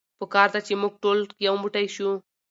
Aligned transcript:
په 0.19 0.25
کار 0.33 0.47
ده 0.53 0.59
چې 0.67 0.73
مونږ 0.81 0.93
ټول 1.03 1.19
يو 1.47 1.55
موټی 1.61 1.87
شو. 1.95 2.09